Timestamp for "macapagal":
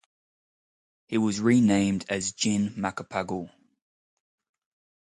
2.71-3.51